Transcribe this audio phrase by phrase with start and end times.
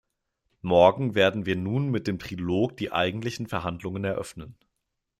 [0.63, 4.57] Morgen werden wir nun mit dem Trilog die eigentlichen Verhandlungen eröffnen.